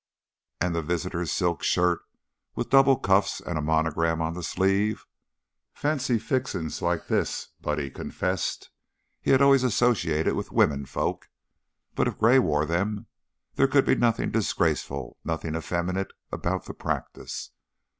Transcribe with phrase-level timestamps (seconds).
[0.59, 1.99] And the visitor's silk shirt,
[2.55, 5.05] with double cuffs and a monogram on the sleeve!
[5.75, 8.71] Fancy "fixin's" like this, Buddy confessed,
[9.21, 11.27] he had always associated with womenfolks,
[11.93, 13.05] but if Gray wore them
[13.53, 17.51] there could be nothing disgraceful, nothing effeminate about the practice.